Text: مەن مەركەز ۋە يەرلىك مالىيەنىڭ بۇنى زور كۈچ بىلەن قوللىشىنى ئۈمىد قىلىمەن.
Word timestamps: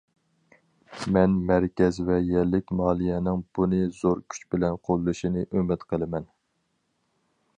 مەن 1.17 1.35
مەركەز 1.51 1.99
ۋە 2.07 2.15
يەرلىك 2.29 2.73
مالىيەنىڭ 2.79 3.43
بۇنى 3.59 3.83
زور 3.99 4.25
كۈچ 4.35 4.49
بىلەن 4.55 4.81
قوللىشىنى 4.89 5.47
ئۈمىد 5.51 5.89
قىلىمەن. 5.93 6.29